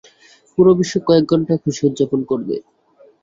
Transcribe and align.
পুরো 0.51 0.71
বিশ্ব 0.79 0.95
কয়েক 1.07 1.25
ঘন্টা 1.31 1.53
খুশি 1.63 1.81
উদযাপন 1.87 2.19
করবে। 2.29 2.55